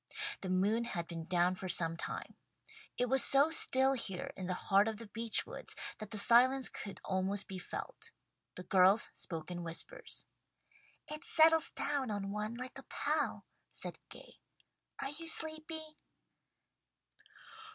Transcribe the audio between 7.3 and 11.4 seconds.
be felt. The girls spoke in whispers. "It